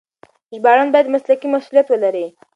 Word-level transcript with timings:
ژباړن 0.55 0.87
بايد 0.93 1.07
مسلکي 1.15 1.47
مسؤليت 1.55 1.87
ولري. 1.89 2.25